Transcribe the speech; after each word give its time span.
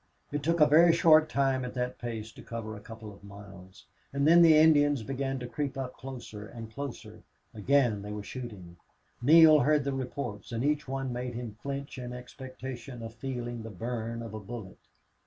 It 0.31 0.41
took 0.41 0.59
a 0.59 0.65
very 0.65 0.91
short 0.93 1.29
time 1.29 1.63
at 1.63 1.75
that 1.75 1.99
pace 1.99 2.31
to 2.31 2.41
cover 2.41 2.75
a 2.75 2.79
couple 2.81 3.13
of 3.13 3.23
miles. 3.23 3.85
And 4.11 4.27
then 4.27 4.41
the 4.41 4.57
Indians 4.57 5.03
began 5.03 5.37
to 5.37 5.45
creep 5.47 5.77
up 5.77 5.95
closer 5.95 6.47
and 6.47 6.73
closer. 6.73 7.21
Again 7.53 8.01
they 8.01 8.11
were 8.11 8.23
shooting. 8.23 8.77
Neale 9.21 9.59
heard 9.59 9.83
the 9.83 9.93
reports 9.93 10.51
and 10.51 10.63
each 10.65 10.87
one 10.87 11.13
made 11.13 11.35
him 11.35 11.55
flinch 11.61 11.99
in 11.99 12.13
expectation 12.13 13.03
of 13.03 13.13
feeling 13.13 13.61
the 13.61 13.69
burn 13.69 14.23
of 14.23 14.33
a 14.33 14.39
bullet. 14.39 14.79